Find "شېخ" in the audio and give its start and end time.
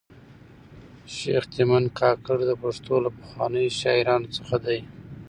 1.15-1.43